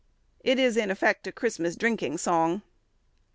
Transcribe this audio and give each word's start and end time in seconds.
It 0.43 0.57
is 0.57 0.77
in 0.77 0.89
effect 0.89 1.27
a 1.27 1.31
Christmas 1.31 1.75
drinking 1.75 2.17
song. 2.17 2.63